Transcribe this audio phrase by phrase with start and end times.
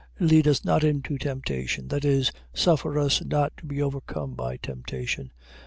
[0.19, 1.87] Lead us not into temptation..
[1.89, 5.29] .That is, suffer us not to be overcome by temptation.